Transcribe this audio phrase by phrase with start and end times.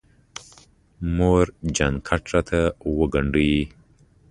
[1.15, 1.47] ببۍ!
[1.77, 2.59] جاکټ راته
[2.97, 3.45] وګنډه.